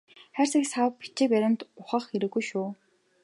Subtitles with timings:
[0.35, 2.67] Хайрцаг сав бичиг баримт ухах хэрэггүй шүү.